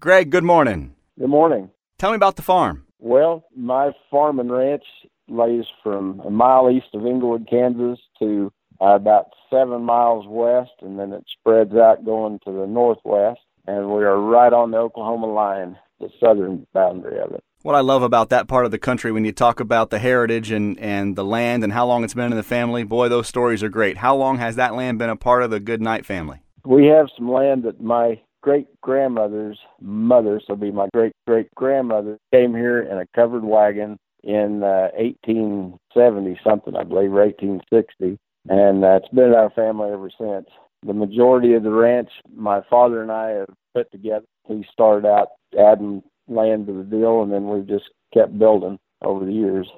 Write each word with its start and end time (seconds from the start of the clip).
Greg, 0.00 0.30
good 0.30 0.44
morning. 0.44 0.94
Good 1.18 1.28
morning. 1.28 1.70
Tell 1.98 2.10
me 2.10 2.16
about 2.16 2.36
the 2.36 2.42
farm. 2.42 2.84
Well, 3.00 3.44
my 3.56 3.90
farm 4.08 4.38
and 4.38 4.52
ranch 4.52 4.84
lays 5.26 5.64
from 5.82 6.20
a 6.20 6.30
mile 6.30 6.70
east 6.70 6.94
of 6.94 7.04
Englewood, 7.04 7.48
Kansas 7.50 7.98
to 8.20 8.52
uh, 8.80 8.94
about 8.94 9.26
seven 9.50 9.82
miles 9.82 10.24
west, 10.28 10.70
and 10.82 11.00
then 11.00 11.12
it 11.12 11.24
spreads 11.40 11.74
out 11.74 12.04
going 12.04 12.38
to 12.44 12.52
the 12.52 12.68
northwest. 12.68 13.40
And 13.66 13.90
we 13.90 14.04
are 14.04 14.20
right 14.20 14.52
on 14.52 14.70
the 14.70 14.76
Oklahoma 14.76 15.26
line, 15.26 15.76
the 15.98 16.10
southern 16.20 16.64
boundary 16.72 17.18
of 17.18 17.32
it. 17.32 17.42
What 17.62 17.74
I 17.74 17.80
love 17.80 18.04
about 18.04 18.28
that 18.28 18.46
part 18.46 18.66
of 18.66 18.70
the 18.70 18.78
country 18.78 19.10
when 19.10 19.24
you 19.24 19.32
talk 19.32 19.58
about 19.58 19.90
the 19.90 19.98
heritage 19.98 20.52
and, 20.52 20.78
and 20.78 21.16
the 21.16 21.24
land 21.24 21.64
and 21.64 21.72
how 21.72 21.84
long 21.86 22.04
it's 22.04 22.14
been 22.14 22.30
in 22.30 22.36
the 22.36 22.44
family, 22.44 22.84
boy, 22.84 23.08
those 23.08 23.26
stories 23.26 23.64
are 23.64 23.68
great. 23.68 23.96
How 23.96 24.14
long 24.14 24.38
has 24.38 24.54
that 24.54 24.76
land 24.76 25.00
been 25.00 25.10
a 25.10 25.16
part 25.16 25.42
of 25.42 25.50
the 25.50 25.58
Goodnight 25.58 26.06
family? 26.06 26.38
We 26.64 26.86
have 26.86 27.08
some 27.16 27.32
land 27.32 27.64
that 27.64 27.80
my 27.80 28.20
great 28.42 28.66
grandmother's 28.80 29.58
mother, 29.80 30.40
so 30.46 30.56
be 30.56 30.70
my 30.70 30.88
great 30.92 31.12
great 31.26 31.54
grandmother, 31.54 32.18
came 32.32 32.54
here 32.54 32.80
in 32.80 32.98
a 32.98 33.06
covered 33.14 33.44
wagon 33.44 33.98
in 34.22 34.62
uh, 34.62 34.90
1870 34.96 36.40
something, 36.42 36.76
I 36.76 36.84
believe, 36.84 37.12
or 37.12 37.24
1860, 37.24 38.18
and 38.48 38.84
uh, 38.84 38.98
it's 39.02 39.08
been 39.14 39.26
in 39.26 39.34
our 39.34 39.50
family 39.50 39.90
ever 39.90 40.10
since. 40.18 40.46
The 40.86 40.94
majority 40.94 41.54
of 41.54 41.64
the 41.64 41.72
ranch 41.72 42.10
my 42.34 42.60
father 42.70 43.02
and 43.02 43.10
I 43.10 43.30
have 43.30 43.48
put 43.74 43.90
together. 43.90 44.26
He 44.46 44.64
started 44.72 45.06
out 45.06 45.28
adding 45.58 46.02
land 46.28 46.66
to 46.66 46.72
the 46.72 46.84
deal, 46.84 47.22
and 47.22 47.32
then 47.32 47.48
we've 47.48 47.66
just 47.66 47.90
kept 48.14 48.38
building 48.38 48.78
over 49.02 49.24
the 49.24 49.32
years. 49.32 49.68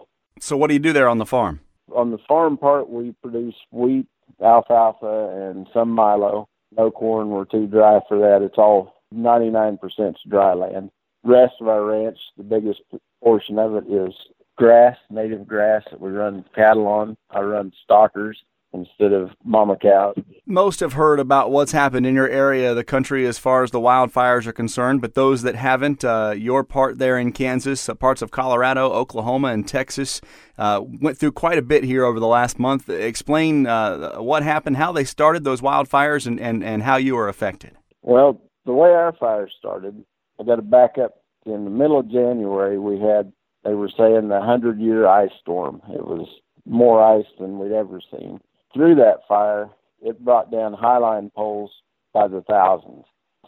So, 0.40 0.56
what 0.56 0.68
do 0.68 0.74
you 0.74 0.80
do 0.80 0.92
there 0.92 1.08
on 1.08 1.18
the 1.18 1.26
farm? 1.26 1.60
On 1.94 2.10
the 2.10 2.18
farm 2.28 2.56
part, 2.56 2.88
we 2.88 3.14
produce 3.22 3.54
wheat, 3.70 4.06
alfalfa, 4.42 5.50
and 5.50 5.66
some 5.72 5.90
milo. 5.90 6.48
No 6.76 6.90
corn. 6.90 7.28
We're 7.28 7.44
too 7.44 7.66
dry 7.66 8.00
for 8.08 8.18
that. 8.18 8.42
It's 8.42 8.58
all 8.58 8.94
99% 9.14 10.14
dry 10.28 10.54
land. 10.54 10.90
Rest 11.24 11.54
of 11.60 11.68
our 11.68 11.84
ranch, 11.84 12.18
the 12.36 12.42
biggest 12.42 12.80
portion 13.22 13.58
of 13.58 13.74
it 13.74 13.84
is 13.90 14.14
grass, 14.56 14.96
native 15.10 15.46
grass 15.46 15.82
that 15.90 16.00
we 16.00 16.10
run 16.10 16.44
cattle 16.54 16.86
on. 16.86 17.16
I 17.30 17.40
run 17.40 17.72
stockers 17.84 18.38
instead 18.72 19.12
of 19.12 19.30
mama 19.44 19.76
cows. 19.76 20.14
Most 20.46 20.80
have 20.80 20.92
heard 20.92 21.18
about 21.18 21.50
what's 21.50 21.72
happened 21.72 22.06
in 22.06 22.14
your 22.14 22.28
area 22.28 22.70
of 22.70 22.76
the 22.76 22.84
country 22.84 23.26
as 23.26 23.38
far 23.38 23.62
as 23.62 23.70
the 23.70 23.80
wildfires 23.80 24.46
are 24.46 24.52
concerned, 24.52 25.00
but 25.00 25.14
those 25.14 25.42
that 25.42 25.54
haven't, 25.54 26.04
uh, 26.04 26.34
your 26.36 26.62
part 26.62 26.98
there 26.98 27.18
in 27.18 27.32
Kansas, 27.32 27.88
uh, 27.88 27.94
parts 27.94 28.22
of 28.22 28.30
Colorado, 28.30 28.90
Oklahoma, 28.90 29.48
and 29.48 29.66
Texas 29.66 30.20
uh, 30.58 30.80
went 30.82 31.18
through 31.18 31.32
quite 31.32 31.58
a 31.58 31.62
bit 31.62 31.84
here 31.84 32.04
over 32.04 32.20
the 32.20 32.26
last 32.26 32.58
month. 32.58 32.88
Explain 32.88 33.66
uh, 33.66 34.16
what 34.16 34.42
happened, 34.42 34.76
how 34.76 34.92
they 34.92 35.04
started 35.04 35.44
those 35.44 35.60
wildfires, 35.60 36.26
and, 36.26 36.38
and, 36.38 36.62
and 36.62 36.82
how 36.82 36.96
you 36.96 37.16
were 37.16 37.28
affected. 37.28 37.76
Well, 38.02 38.40
the 38.66 38.72
way 38.72 38.90
our 38.90 39.12
fire 39.12 39.48
started, 39.58 40.04
I 40.38 40.44
got 40.44 40.56
to 40.56 40.62
back 40.62 40.96
up. 41.02 41.16
In 41.46 41.64
the 41.64 41.70
middle 41.70 41.98
of 41.98 42.10
January, 42.10 42.78
we 42.78 43.00
had, 43.00 43.32
they 43.64 43.72
were 43.72 43.90
saying, 43.96 44.28
the 44.28 44.38
100 44.38 44.78
year 44.78 45.06
ice 45.06 45.30
storm. 45.40 45.80
It 45.88 46.04
was 46.04 46.28
more 46.66 47.02
ice 47.02 47.26
than 47.38 47.58
we'd 47.58 47.72
ever 47.72 48.00
seen 48.10 48.38
through 48.72 48.96
that 48.96 49.20
fire, 49.28 49.68
it 50.02 50.24
brought 50.24 50.50
down 50.50 50.74
highline 50.74 51.32
poles 51.32 51.70
by 52.12 52.28
the 52.28 52.42
thousands. 52.42 53.04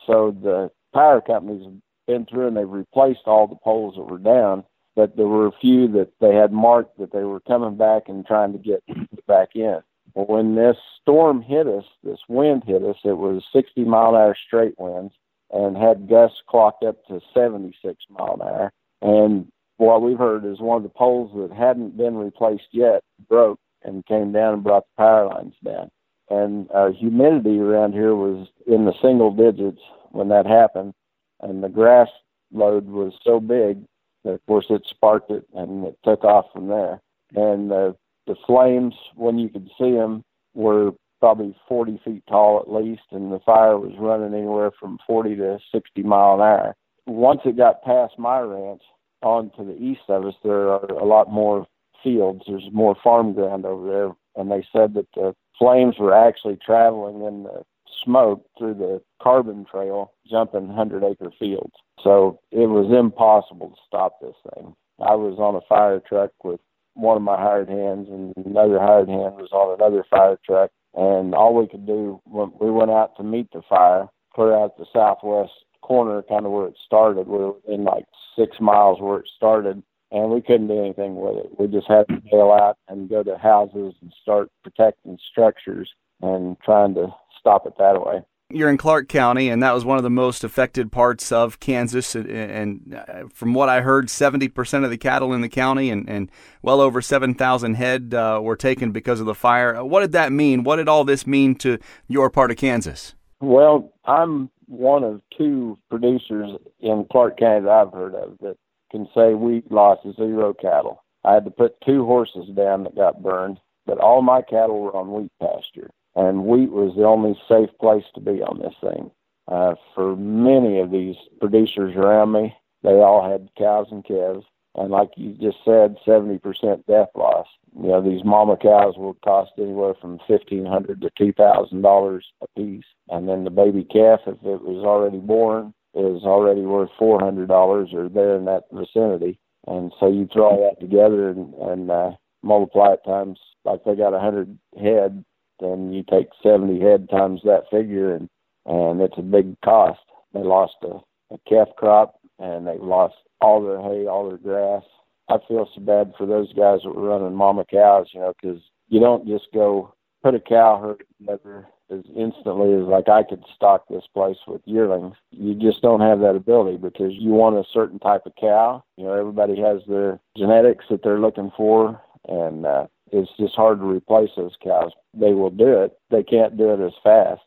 So 0.06 0.36
the 0.42 0.70
power 0.92 1.20
companies 1.20 1.64
have 1.64 1.74
been 2.06 2.26
through 2.26 2.48
and 2.48 2.56
they've 2.56 2.68
replaced 2.68 3.26
all 3.26 3.46
the 3.46 3.56
poles 3.62 3.94
that 3.96 4.10
were 4.10 4.18
down, 4.18 4.64
but 4.94 5.16
there 5.16 5.26
were 5.26 5.46
a 5.46 5.58
few 5.60 5.88
that 5.92 6.12
they 6.20 6.34
had 6.34 6.52
marked 6.52 6.98
that 6.98 7.12
they 7.12 7.24
were 7.24 7.40
coming 7.40 7.76
back 7.76 8.04
and 8.08 8.26
trying 8.26 8.52
to 8.52 8.58
get 8.58 8.82
back 9.26 9.50
in. 9.54 9.80
Well, 10.14 10.26
when 10.26 10.56
this 10.56 10.76
storm 11.00 11.42
hit 11.42 11.66
us, 11.66 11.84
this 12.02 12.18
wind 12.28 12.64
hit 12.66 12.82
us, 12.82 12.96
it 13.04 13.16
was 13.16 13.42
60 13.52 13.84
mile 13.84 14.10
an 14.10 14.16
hour 14.16 14.36
straight 14.46 14.74
winds 14.78 15.14
and 15.50 15.76
had 15.76 16.08
gusts 16.08 16.42
clocked 16.48 16.84
up 16.84 17.04
to 17.06 17.20
76 17.34 17.96
mile 18.10 18.34
an 18.34 18.42
hour. 18.42 18.72
And 19.00 19.50
what 19.76 20.02
we've 20.02 20.18
heard 20.18 20.44
is 20.44 20.60
one 20.60 20.78
of 20.78 20.82
the 20.82 20.88
poles 20.88 21.32
that 21.34 21.56
hadn't 21.56 21.96
been 21.96 22.16
replaced 22.16 22.68
yet 22.72 23.02
broke 23.28 23.58
and 23.84 24.06
came 24.06 24.32
down 24.32 24.54
and 24.54 24.64
brought 24.64 24.84
the 24.84 25.02
power 25.02 25.26
lines 25.26 25.54
down. 25.64 25.90
And 26.30 26.70
our 26.70 26.92
humidity 26.92 27.58
around 27.58 27.92
here 27.92 28.14
was 28.14 28.48
in 28.66 28.84
the 28.84 28.94
single 29.02 29.32
digits 29.32 29.80
when 30.10 30.28
that 30.28 30.46
happened, 30.46 30.94
and 31.40 31.62
the 31.62 31.68
grass 31.68 32.08
load 32.52 32.86
was 32.86 33.12
so 33.24 33.40
big 33.40 33.84
that, 34.24 34.32
of 34.32 34.46
course, 34.46 34.66
it 34.70 34.82
sparked 34.86 35.30
it 35.30 35.46
and 35.54 35.86
it 35.86 35.98
took 36.04 36.24
off 36.24 36.46
from 36.52 36.68
there. 36.68 37.00
And 37.34 37.70
the 37.70 37.96
the 38.26 38.36
flames, 38.46 38.94
when 39.16 39.38
you 39.38 39.48
could 39.48 39.68
see 39.78 39.90
them, 39.90 40.22
were 40.54 40.92
probably 41.18 41.56
40 41.68 42.00
feet 42.04 42.22
tall 42.28 42.60
at 42.60 42.72
least, 42.72 43.02
and 43.10 43.32
the 43.32 43.40
fire 43.40 43.78
was 43.78 43.92
running 43.98 44.34
anywhere 44.34 44.70
from 44.78 44.98
40 45.06 45.36
to 45.36 45.58
60 45.72 46.02
mile 46.02 46.34
an 46.34 46.40
hour. 46.40 46.76
Once 47.06 47.40
it 47.44 47.56
got 47.56 47.82
past 47.82 48.18
my 48.18 48.40
ranch 48.40 48.82
on 49.22 49.50
to 49.56 49.64
the 49.64 49.76
east 49.76 50.02
of 50.08 50.24
us, 50.24 50.34
there 50.42 50.68
are 50.68 50.84
a 50.84 51.04
lot 51.04 51.30
more 51.30 51.66
fields. 52.02 52.44
There's 52.46 52.68
more 52.72 52.96
farm 53.02 53.32
ground 53.32 53.64
over 53.64 53.86
there, 53.86 54.12
and 54.36 54.50
they 54.50 54.66
said 54.72 54.94
that 54.94 55.06
the 55.14 55.34
flames 55.58 55.96
were 55.98 56.14
actually 56.14 56.58
traveling 56.64 57.22
in 57.22 57.44
the 57.44 57.62
smoke 58.04 58.44
through 58.58 58.74
the 58.74 59.02
carbon 59.22 59.64
trail, 59.70 60.12
jumping 60.28 60.68
hundred 60.68 61.04
acre 61.04 61.30
fields. 61.38 61.74
So 62.02 62.40
it 62.50 62.66
was 62.68 62.92
impossible 62.96 63.70
to 63.70 63.76
stop 63.86 64.20
this 64.20 64.34
thing. 64.54 64.74
I 64.98 65.14
was 65.14 65.38
on 65.38 65.54
a 65.54 65.60
fire 65.68 66.00
truck 66.00 66.30
with 66.42 66.60
one 66.94 67.16
of 67.16 67.22
my 67.22 67.36
hired 67.36 67.68
hands, 67.68 68.08
and 68.08 68.34
another 68.44 68.78
hired 68.78 69.08
hand 69.08 69.36
was 69.36 69.50
on 69.52 69.74
another 69.78 70.04
fire 70.10 70.38
truck. 70.44 70.70
And 70.94 71.34
all 71.34 71.54
we 71.54 71.66
could 71.66 71.86
do 71.86 72.20
when 72.24 72.52
we 72.60 72.70
went 72.70 72.90
out 72.90 73.16
to 73.16 73.22
meet 73.22 73.50
the 73.52 73.62
fire, 73.68 74.08
clear 74.34 74.54
out 74.54 74.76
the 74.76 74.86
southwest 74.92 75.52
corner, 75.80 76.22
kind 76.22 76.44
of 76.44 76.52
where 76.52 76.66
it 76.66 76.76
started. 76.84 77.26
We 77.26 77.38
were 77.38 77.54
in 77.66 77.84
like 77.84 78.04
six 78.38 78.60
miles 78.60 79.00
where 79.00 79.18
it 79.18 79.28
started, 79.34 79.82
and 80.12 80.30
we 80.30 80.42
couldn't 80.42 80.68
do 80.68 80.78
anything 80.78 81.16
with 81.16 81.36
it. 81.38 81.58
We 81.58 81.66
just 81.66 81.88
had 81.88 82.06
to 82.08 82.20
bail 82.30 82.52
out 82.52 82.76
and 82.88 83.08
go 83.08 83.22
to 83.22 83.36
houses 83.38 83.94
and 84.00 84.12
start 84.20 84.50
protecting 84.62 85.18
structures 85.30 85.90
and 86.20 86.56
trying 86.64 86.94
to 86.94 87.08
stop 87.40 87.66
it 87.66 87.74
that 87.78 88.04
way. 88.04 88.22
You're 88.50 88.68
in 88.68 88.76
Clark 88.76 89.08
County, 89.08 89.48
and 89.48 89.62
that 89.62 89.72
was 89.72 89.86
one 89.86 89.96
of 89.96 90.02
the 90.02 90.10
most 90.10 90.44
affected 90.44 90.92
parts 90.92 91.32
of 91.32 91.58
Kansas. 91.58 92.14
And 92.14 92.94
uh, 92.94 93.24
from 93.32 93.54
what 93.54 93.70
I 93.70 93.80
heard, 93.80 94.08
70% 94.08 94.84
of 94.84 94.90
the 94.90 94.98
cattle 94.98 95.32
in 95.32 95.40
the 95.40 95.48
county 95.48 95.88
and, 95.88 96.06
and 96.06 96.30
well 96.60 96.82
over 96.82 97.00
7,000 97.00 97.74
head 97.74 98.12
uh, 98.12 98.40
were 98.42 98.56
taken 98.56 98.92
because 98.92 99.20
of 99.20 99.26
the 99.26 99.34
fire. 99.34 99.82
What 99.82 100.00
did 100.00 100.12
that 100.12 100.32
mean? 100.32 100.64
What 100.64 100.76
did 100.76 100.88
all 100.88 101.04
this 101.04 101.26
mean 101.26 101.54
to 101.56 101.78
your 102.08 102.28
part 102.28 102.50
of 102.50 102.58
Kansas? 102.58 103.14
Well, 103.40 103.90
I'm 104.04 104.50
one 104.66 105.02
of 105.02 105.22
two 105.38 105.78
producers 105.88 106.50
in 106.80 107.06
Clark 107.10 107.38
County 107.38 107.64
that 107.64 107.70
I've 107.70 107.92
heard 107.92 108.14
of 108.14 108.36
that 108.42 108.58
can 108.92 109.08
say 109.14 109.34
we 109.34 109.64
lost 109.70 110.06
zero 110.16 110.54
cattle. 110.54 111.02
I 111.24 111.34
had 111.34 111.44
to 111.46 111.50
put 111.50 111.80
two 111.80 112.04
horses 112.04 112.48
down 112.54 112.84
that 112.84 112.94
got 112.94 113.22
burned, 113.22 113.58
but 113.86 113.98
all 113.98 114.22
my 114.22 114.42
cattle 114.42 114.80
were 114.80 114.94
on 114.94 115.12
wheat 115.12 115.32
pasture, 115.40 115.90
and 116.14 116.44
wheat 116.44 116.70
was 116.70 116.94
the 116.94 117.04
only 117.04 117.36
safe 117.48 117.70
place 117.80 118.04
to 118.14 118.20
be 118.20 118.42
on 118.42 118.60
this 118.60 118.74
thing. 118.80 119.10
Uh, 119.48 119.74
for 119.94 120.14
many 120.14 120.78
of 120.78 120.90
these 120.90 121.16
producers 121.40 121.96
around 121.96 122.32
me, 122.32 122.54
they 122.82 123.00
all 123.00 123.28
had 123.28 123.48
cows 123.56 123.86
and 123.90 124.04
calves, 124.04 124.44
and 124.74 124.90
like 124.90 125.10
you 125.16 125.32
just 125.32 125.58
said, 125.64 125.96
70% 126.06 126.86
death 126.86 127.08
loss. 127.14 127.46
You 127.80 127.88
know, 127.88 128.02
these 128.02 128.24
mama 128.24 128.56
cows 128.56 128.96
will 128.96 129.14
cost 129.24 129.52
anywhere 129.58 129.94
from 129.94 130.20
fifteen 130.26 130.66
hundred 130.66 131.00
to 131.00 131.10
two 131.16 131.32
thousand 131.32 131.80
dollars 131.80 132.26
a 132.42 132.46
piece, 132.60 132.84
and 133.08 133.26
then 133.26 133.44
the 133.44 133.50
baby 133.50 133.84
calf, 133.84 134.20
if 134.26 134.36
it 134.44 134.62
was 134.62 134.84
already 134.84 135.18
born, 135.18 135.72
is 135.94 136.22
already 136.22 136.62
worth 136.62 136.90
four 136.98 137.20
hundred 137.20 137.48
dollars 137.48 137.90
or 137.92 138.08
there 138.08 138.36
in 138.36 138.44
that 138.46 138.64
vicinity. 138.72 139.38
And 139.66 139.92
so 140.00 140.08
you 140.08 140.28
throw 140.32 140.50
all 140.50 140.70
that 140.70 140.80
together 140.80 141.28
and, 141.30 141.54
and 141.54 141.90
uh, 141.90 142.10
multiply 142.42 142.94
it 142.94 143.00
times 143.04 143.38
like 143.64 143.84
they 143.84 143.94
got 143.94 144.14
a 144.14 144.18
hundred 144.20 144.58
head, 144.80 145.24
then 145.60 145.92
you 145.92 146.02
take 146.10 146.28
seventy 146.42 146.80
head 146.80 147.08
times 147.10 147.40
that 147.44 147.70
figure, 147.70 148.14
and 148.14 148.28
and 148.66 149.00
it's 149.00 149.18
a 149.18 149.22
big 149.22 149.60
cost. 149.62 150.00
They 150.32 150.40
lost 150.40 150.74
a, 150.82 150.98
a 151.34 151.38
calf 151.48 151.68
crop 151.76 152.18
and 152.38 152.66
they 152.66 152.78
lost 152.78 153.14
all 153.40 153.62
their 153.62 153.80
hay, 153.80 154.06
all 154.06 154.28
their 154.28 154.38
grass. 154.38 154.82
I 155.28 155.36
feel 155.48 155.68
so 155.74 155.80
bad 155.80 156.12
for 156.16 156.26
those 156.26 156.52
guys 156.52 156.80
that 156.82 156.94
were 156.94 157.08
running 157.08 157.34
mama 157.34 157.64
cows, 157.70 158.08
you 158.12 158.20
know, 158.20 158.32
because 158.40 158.60
you 158.88 159.00
don't 159.00 159.26
just 159.26 159.46
go 159.54 159.94
put 160.22 160.34
a 160.34 160.40
cow 160.40 160.78
herd 160.80 161.04
together 161.18 161.66
as 161.90 162.02
instantly 162.16 162.72
as 162.74 162.82
like 162.86 163.08
I 163.08 163.22
could 163.22 163.44
stock 163.54 163.84
this 163.88 164.04
place 164.14 164.36
with 164.46 164.62
yearlings. 164.64 165.16
You 165.30 165.54
just 165.54 165.82
don't 165.82 166.00
have 166.00 166.20
that 166.20 166.36
ability 166.36 166.78
because 166.78 167.12
you 167.14 167.30
want 167.30 167.56
a 167.56 167.64
certain 167.72 167.98
type 167.98 168.26
of 168.26 168.34
cow. 168.40 168.84
You 168.96 169.04
know, 169.04 169.12
everybody 169.14 169.60
has 169.60 169.82
their 169.86 170.20
genetics 170.36 170.86
that 170.90 171.02
they're 171.02 171.20
looking 171.20 171.52
for, 171.56 172.00
and 172.28 172.66
uh, 172.66 172.86
it's 173.10 173.30
just 173.38 173.54
hard 173.54 173.78
to 173.80 173.84
replace 173.84 174.30
those 174.36 174.56
cows. 174.62 174.92
They 175.14 175.32
will 175.34 175.50
do 175.50 175.82
it. 175.82 175.98
They 176.10 176.22
can't 176.22 176.56
do 176.56 176.70
it 176.70 176.80
as 176.80 176.92
fast. 177.02 177.42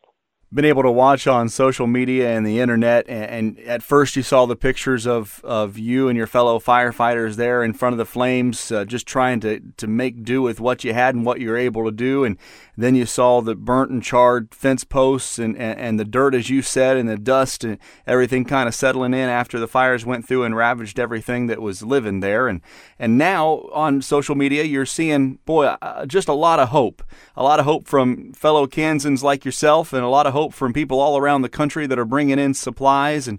Been 0.54 0.64
able 0.64 0.82
to 0.84 0.90
watch 0.90 1.26
on 1.26 1.48
social 1.48 1.86
media 1.86 2.30
and 2.36 2.46
the 2.46 2.60
internet. 2.60 3.08
And, 3.08 3.56
and, 3.58 3.58
at 3.66 3.82
first, 3.82 4.14
you 4.14 4.22
saw 4.22 4.46
the 4.46 4.54
pictures 4.54 5.06
of, 5.06 5.40
of 5.42 5.76
you 5.76 6.08
and 6.08 6.16
your 6.16 6.28
fellow 6.28 6.60
firefighters 6.60 7.34
there 7.34 7.64
in 7.64 7.72
front 7.72 7.94
of 7.94 7.98
the 7.98 8.06
flames, 8.06 8.70
uh, 8.70 8.84
just 8.84 9.06
trying 9.06 9.40
to, 9.40 9.60
to 9.76 9.86
make 9.86 10.22
do 10.22 10.40
with 10.42 10.60
what 10.60 10.84
you 10.84 10.94
had 10.94 11.14
and 11.14 11.26
what 11.26 11.40
you 11.40 11.50
were 11.50 11.56
able 11.56 11.84
to 11.84 11.90
do. 11.90 12.24
And 12.24 12.38
then 12.76 12.94
you 12.94 13.06
saw 13.06 13.40
the 13.40 13.56
burnt 13.56 13.90
and 13.90 14.02
charred 14.02 14.54
fence 14.54 14.84
posts 14.84 15.38
and, 15.38 15.56
and, 15.56 15.80
and 15.80 16.00
the 16.00 16.04
dirt, 16.04 16.34
as 16.34 16.48
you 16.48 16.62
said, 16.62 16.96
and 16.96 17.08
the 17.08 17.18
dust 17.18 17.64
and 17.64 17.78
everything 18.06 18.44
kind 18.44 18.68
of 18.68 18.74
settling 18.74 19.14
in 19.14 19.28
after 19.28 19.58
the 19.58 19.66
fires 19.66 20.06
went 20.06 20.28
through 20.28 20.44
and 20.44 20.56
ravaged 20.56 21.00
everything 21.00 21.48
that 21.48 21.60
was 21.60 21.82
living 21.82 22.20
there. 22.20 22.46
And, 22.46 22.60
and 22.98 23.18
now 23.18 23.68
on 23.72 24.00
social 24.00 24.36
media, 24.36 24.62
you're 24.62 24.86
seeing, 24.86 25.38
boy, 25.44 25.66
uh, 25.66 26.06
just 26.06 26.28
a 26.28 26.34
lot 26.34 26.60
of 26.60 26.68
hope. 26.68 27.02
A 27.34 27.42
lot 27.42 27.58
of 27.58 27.64
hope 27.64 27.88
from 27.88 28.32
fellow 28.32 28.66
Kansans 28.66 29.24
like 29.24 29.44
yourself 29.44 29.92
and 29.92 30.04
a 30.04 30.08
lot 30.08 30.26
of 30.26 30.35
hope 30.36 30.52
from 30.52 30.74
people 30.74 31.00
all 31.00 31.16
around 31.16 31.40
the 31.40 31.48
country 31.48 31.86
that 31.86 31.98
are 31.98 32.04
bringing 32.04 32.38
in 32.38 32.52
supplies 32.52 33.26
and 33.26 33.38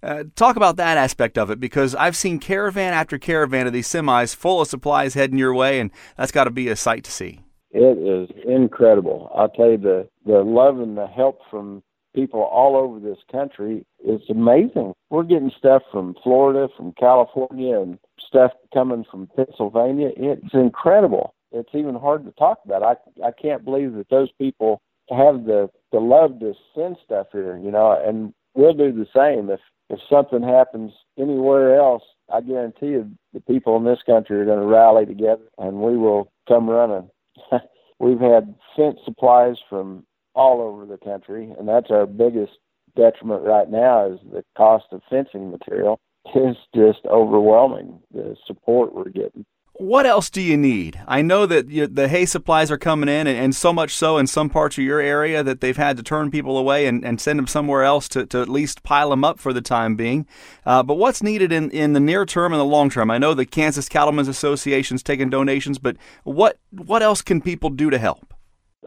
uh, 0.00 0.22
talk 0.36 0.54
about 0.54 0.76
that 0.76 0.96
aspect 0.96 1.36
of 1.36 1.50
it 1.50 1.58
because 1.58 1.92
I've 1.96 2.14
seen 2.14 2.38
caravan 2.38 2.92
after 2.92 3.18
caravan 3.18 3.66
of 3.66 3.72
these 3.72 3.88
semis 3.88 4.32
full 4.32 4.60
of 4.60 4.68
supplies 4.68 5.14
heading 5.14 5.38
your 5.38 5.52
way, 5.52 5.80
and 5.80 5.90
that's 6.16 6.30
got 6.30 6.44
to 6.44 6.52
be 6.52 6.68
a 6.68 6.76
sight 6.76 7.02
to 7.02 7.10
see. 7.10 7.40
It 7.72 7.98
is 7.98 8.30
incredible. 8.46 9.32
I'll 9.34 9.48
tell 9.48 9.70
you 9.72 9.78
the 9.78 10.08
the 10.24 10.38
love 10.44 10.78
and 10.78 10.96
the 10.96 11.08
help 11.08 11.40
from 11.50 11.82
people 12.14 12.42
all 12.42 12.76
over 12.76 13.00
this 13.00 13.18
country 13.30 13.84
is 14.04 14.20
amazing. 14.30 14.94
We're 15.10 15.24
getting 15.24 15.50
stuff 15.58 15.82
from 15.90 16.14
Florida, 16.22 16.68
from 16.76 16.92
California, 16.92 17.80
and 17.80 17.98
stuff 18.24 18.52
coming 18.72 19.04
from 19.10 19.28
Pennsylvania. 19.34 20.10
It's 20.16 20.54
incredible. 20.54 21.34
It's 21.50 21.74
even 21.74 21.96
hard 21.96 22.24
to 22.26 22.32
talk 22.32 22.58
about. 22.64 22.84
I 22.84 22.94
I 23.26 23.32
can't 23.32 23.64
believe 23.64 23.94
that 23.94 24.08
those 24.10 24.30
people 24.38 24.80
have 25.10 25.44
the 25.44 25.68
the 25.92 26.00
love 26.00 26.40
to 26.40 26.54
send 26.74 26.96
stuff 27.04 27.28
here, 27.32 27.58
you 27.58 27.70
know, 27.70 27.98
and 28.04 28.32
we'll 28.54 28.74
do 28.74 28.92
the 28.92 29.06
same. 29.14 29.50
If 29.50 29.60
if 29.88 30.00
something 30.10 30.42
happens 30.42 30.92
anywhere 31.16 31.78
else, 31.78 32.02
I 32.32 32.40
guarantee 32.40 32.86
you 32.86 33.10
the 33.32 33.40
people 33.40 33.76
in 33.76 33.84
this 33.84 34.02
country 34.04 34.40
are 34.40 34.44
going 34.44 34.60
to 34.60 34.66
rally 34.66 35.06
together 35.06 35.44
and 35.58 35.80
we 35.80 35.96
will 35.96 36.32
come 36.48 36.68
running. 36.68 37.08
We've 38.00 38.20
had 38.20 38.54
fence 38.74 38.98
supplies 39.04 39.56
from 39.70 40.04
all 40.34 40.60
over 40.60 40.84
the 40.84 40.98
country, 40.98 41.52
and 41.58 41.68
that's 41.68 41.90
our 41.90 42.04
biggest 42.06 42.52
detriment 42.94 43.42
right 43.42 43.70
now 43.70 44.10
is 44.10 44.18
the 44.32 44.44
cost 44.56 44.86
of 44.90 45.02
fencing 45.08 45.50
material 45.50 46.00
is 46.34 46.56
just 46.74 47.00
overwhelming. 47.06 48.00
The 48.12 48.36
support 48.46 48.94
we're 48.94 49.10
getting. 49.10 49.46
What 49.78 50.06
else 50.06 50.30
do 50.30 50.40
you 50.40 50.56
need? 50.56 50.98
I 51.06 51.20
know 51.20 51.44
that 51.44 51.68
you, 51.68 51.86
the 51.86 52.08
hay 52.08 52.24
supplies 52.24 52.70
are 52.70 52.78
coming 52.78 53.10
in, 53.10 53.26
and, 53.26 53.38
and, 53.38 53.54
so 53.54 53.74
much 53.74 53.94
so 53.94 54.16
in 54.16 54.26
some 54.26 54.48
parts 54.48 54.78
of 54.78 54.84
your 54.84 55.00
area 55.00 55.42
that 55.42 55.60
they've 55.60 55.76
had 55.76 55.98
to 55.98 56.02
turn 56.02 56.30
people 56.30 56.56
away 56.56 56.86
and, 56.86 57.04
and 57.04 57.20
send 57.20 57.38
them 57.38 57.46
somewhere 57.46 57.82
else 57.82 58.08
to, 58.10 58.24
to 58.26 58.40
at 58.40 58.48
least 58.48 58.82
pile 58.82 59.10
them 59.10 59.22
up 59.22 59.38
for 59.38 59.52
the 59.52 59.60
time 59.60 59.94
being. 59.94 60.26
Uh, 60.64 60.82
but 60.82 60.94
what's 60.94 61.22
needed 61.22 61.52
in, 61.52 61.70
in 61.72 61.92
the 61.92 62.00
near 62.00 62.24
term 62.24 62.54
and 62.54 62.60
the 62.60 62.64
long 62.64 62.88
term? 62.88 63.10
I 63.10 63.18
know 63.18 63.34
the 63.34 63.44
Kansas 63.44 63.86
Cattlemen's 63.86 64.28
Association's 64.28 65.02
taking 65.02 65.28
donations, 65.28 65.78
but 65.78 65.98
what 66.24 66.58
what 66.70 67.02
else 67.02 67.20
can 67.20 67.42
people 67.42 67.68
do 67.68 67.90
to 67.90 67.98
help? 67.98 68.32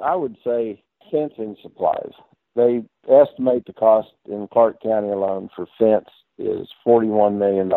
I 0.03 0.15
would 0.15 0.37
say 0.43 0.81
fencing 1.11 1.55
supplies. 1.61 2.13
They 2.55 2.83
estimate 3.07 3.65
the 3.67 3.73
cost 3.73 4.09
in 4.25 4.47
Clark 4.51 4.81
County 4.81 5.09
alone 5.09 5.49
for 5.55 5.67
fence 5.77 6.09
is 6.39 6.67
$41 6.87 7.37
million. 7.37 7.71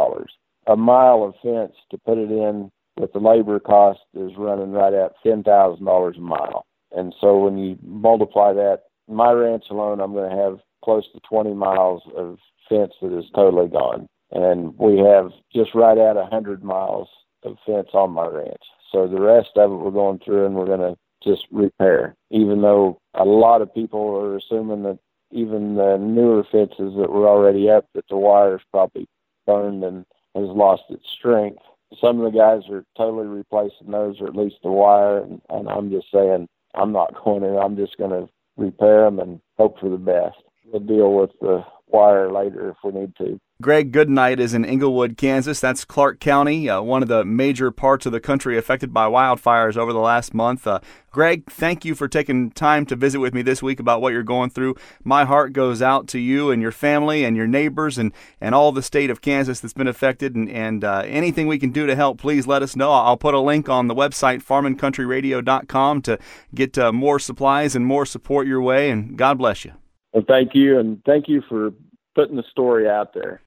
A 0.66 0.76
mile 0.76 1.24
of 1.24 1.34
fence 1.42 1.74
to 1.90 1.98
put 1.98 2.16
it 2.16 2.30
in 2.30 2.70
but 2.96 3.12
the 3.12 3.18
labor 3.18 3.58
cost 3.58 4.00
is 4.14 4.32
running 4.36 4.72
right 4.72 4.92
at 4.92 5.12
ten 5.22 5.42
thousand 5.42 5.84
dollars 5.84 6.16
a 6.18 6.20
mile. 6.20 6.66
And 6.94 7.14
so 7.20 7.38
when 7.38 7.56
you 7.58 7.78
multiply 7.82 8.52
that, 8.52 8.82
my 9.08 9.32
ranch 9.32 9.64
alone, 9.70 10.00
I'm 10.00 10.12
going 10.12 10.30
to 10.30 10.36
have 10.36 10.60
close 10.84 11.04
to 11.12 11.20
20 11.20 11.54
miles 11.54 12.02
of 12.16 12.38
fence 12.68 12.92
that 13.00 13.16
is 13.16 13.24
totally 13.34 13.68
gone, 13.68 14.06
and 14.32 14.76
we 14.78 14.98
have 14.98 15.30
just 15.54 15.74
right 15.74 15.96
at 15.96 16.16
100 16.16 16.62
miles 16.62 17.08
of 17.44 17.56
fence 17.64 17.88
on 17.94 18.10
my 18.10 18.26
ranch. 18.26 18.62
So 18.90 19.08
the 19.08 19.20
rest 19.20 19.50
of 19.56 19.72
it 19.72 19.76
we're 19.76 19.90
going 19.90 20.18
through 20.18 20.46
and 20.46 20.54
we're 20.54 20.66
going 20.66 20.80
to 20.80 20.96
just 21.22 21.46
repair. 21.50 22.14
Even 22.30 22.62
though 22.62 22.98
a 23.14 23.24
lot 23.24 23.62
of 23.62 23.74
people 23.74 24.16
are 24.16 24.36
assuming 24.36 24.82
that 24.82 24.98
even 25.30 25.76
the 25.76 25.96
newer 25.96 26.44
fences 26.44 26.94
that 26.98 27.10
were 27.10 27.28
already 27.28 27.70
up, 27.70 27.86
that 27.94 28.06
the 28.08 28.16
wire's 28.16 28.60
probably 28.70 29.08
burned 29.46 29.82
and 29.82 30.04
has 30.34 30.48
lost 30.48 30.82
its 30.90 31.08
strength 31.08 31.62
some 32.00 32.20
of 32.20 32.32
the 32.32 32.38
guys 32.38 32.62
are 32.70 32.84
totally 32.96 33.26
replacing 33.26 33.90
those, 33.90 34.20
or 34.20 34.26
at 34.26 34.36
least 34.36 34.56
the 34.62 34.70
wire. 34.70 35.18
And, 35.18 35.40
and 35.50 35.68
I'm 35.68 35.90
just 35.90 36.06
saying, 36.12 36.48
I'm 36.74 36.92
not 36.92 37.14
going 37.24 37.42
to. 37.42 37.58
I'm 37.58 37.76
just 37.76 37.96
going 37.96 38.10
to 38.10 38.28
repair 38.56 39.04
them 39.04 39.18
and 39.18 39.40
hope 39.58 39.78
for 39.78 39.88
the 39.88 39.96
best. 39.96 40.36
We'll 40.66 40.80
deal 40.80 41.14
with 41.14 41.30
the 41.40 41.64
wire 41.88 42.32
later 42.32 42.70
if 42.70 42.76
we 42.84 42.98
need 42.98 43.14
to. 43.16 43.38
Greg 43.62 43.92
Goodnight 43.92 44.40
is 44.40 44.54
in 44.54 44.64
Englewood, 44.64 45.16
Kansas. 45.16 45.60
That's 45.60 45.84
Clark 45.84 46.18
County, 46.18 46.68
uh, 46.68 46.82
one 46.82 47.00
of 47.00 47.08
the 47.08 47.24
major 47.24 47.70
parts 47.70 48.04
of 48.06 48.10
the 48.10 48.18
country 48.18 48.58
affected 48.58 48.92
by 48.92 49.06
wildfires 49.06 49.76
over 49.76 49.92
the 49.92 50.00
last 50.00 50.34
month. 50.34 50.66
Uh, 50.66 50.80
Greg, 51.12 51.48
thank 51.48 51.84
you 51.84 51.94
for 51.94 52.08
taking 52.08 52.50
time 52.50 52.84
to 52.86 52.96
visit 52.96 53.20
with 53.20 53.32
me 53.32 53.40
this 53.40 53.62
week 53.62 53.78
about 53.78 54.00
what 54.00 54.12
you're 54.12 54.24
going 54.24 54.50
through. 54.50 54.74
My 55.04 55.24
heart 55.24 55.52
goes 55.52 55.80
out 55.80 56.08
to 56.08 56.18
you 56.18 56.50
and 56.50 56.60
your 56.60 56.72
family 56.72 57.24
and 57.24 57.36
your 57.36 57.46
neighbors 57.46 57.98
and, 57.98 58.12
and 58.40 58.52
all 58.52 58.72
the 58.72 58.82
state 58.82 59.10
of 59.10 59.20
Kansas 59.20 59.60
that's 59.60 59.74
been 59.74 59.86
affected. 59.86 60.34
And, 60.34 60.50
and 60.50 60.82
uh, 60.82 61.04
anything 61.06 61.46
we 61.46 61.60
can 61.60 61.70
do 61.70 61.86
to 61.86 61.94
help, 61.94 62.18
please 62.18 62.48
let 62.48 62.62
us 62.62 62.74
know. 62.74 62.90
I'll 62.90 63.16
put 63.16 63.32
a 63.32 63.40
link 63.40 63.68
on 63.68 63.86
the 63.86 63.94
website, 63.94 64.42
farmandcountryradio.com, 64.42 66.02
to 66.02 66.18
get 66.52 66.76
uh, 66.76 66.92
more 66.92 67.20
supplies 67.20 67.76
and 67.76 67.86
more 67.86 68.06
support 68.06 68.48
your 68.48 68.60
way. 68.60 68.90
And 68.90 69.16
God 69.16 69.38
bless 69.38 69.64
you. 69.64 69.72
Well, 70.12 70.24
thank 70.26 70.50
you. 70.52 70.80
And 70.80 71.00
thank 71.06 71.28
you 71.28 71.42
for 71.48 71.70
putting 72.16 72.36
the 72.36 72.44
story 72.50 72.88
out 72.88 73.14
there. 73.14 73.40